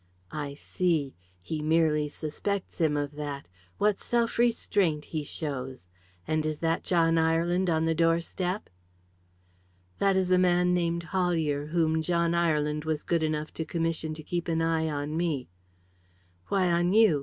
[0.31, 1.13] "I see.
[1.43, 3.47] He merely suspects him of that.
[3.77, 5.89] What self restraint he shows!
[6.27, 8.71] And is that John Ireland on the doorstep?"
[9.99, 14.23] "That is a man named Hollier, whom John Ireland was good enough to commission to
[14.23, 15.49] keep an eye on me."
[16.47, 17.19] "Why on you?